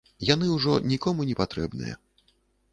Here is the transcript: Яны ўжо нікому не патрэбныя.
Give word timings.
Яны 0.29 0.47
ўжо 0.53 0.73
нікому 0.93 1.29
не 1.29 1.35
патрэбныя. 1.43 1.93